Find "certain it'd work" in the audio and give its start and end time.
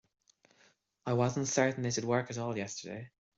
1.47-2.31